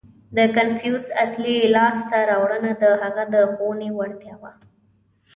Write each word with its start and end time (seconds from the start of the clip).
•د 0.37 0.39
کنفوسیوس 0.55 1.05
اصلي 1.25 1.57
لاسته 1.75 2.17
راوړنه 2.29 2.71
د 2.81 2.83
هغه 3.01 3.23
د 3.33 3.35
ښوونې 3.53 3.89
وړتیا 3.97 4.35
وه. 4.41 4.51